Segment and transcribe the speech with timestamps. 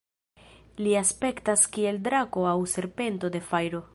[0.85, 3.85] Li aspektas kiel drako aŭ serpento de fajro.